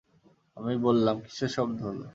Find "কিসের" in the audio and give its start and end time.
1.25-1.51